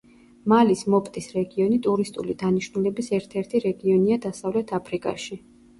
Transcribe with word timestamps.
მალის 0.53 0.79
მოპტის 0.93 1.27
რეგიონი 1.35 1.77
ტურისტული 1.89 2.37
დანიშნულების 2.45 3.13
ერთ-ერთი 3.21 3.65
რეგიონია 3.69 4.23
დასავლეთ 4.29 4.77
აფრიკაში. 4.81 5.45